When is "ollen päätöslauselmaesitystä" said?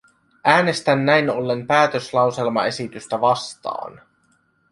1.29-3.21